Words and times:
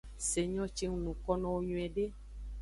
Se 0.27 0.41
nyo 0.51 0.63
ce 0.75 0.85
ng 0.91 0.95
nuko 1.03 1.29
nowo 1.39 1.59
nyuiede. 1.67 2.05